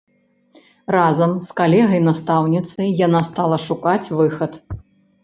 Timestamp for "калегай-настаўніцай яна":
1.59-3.21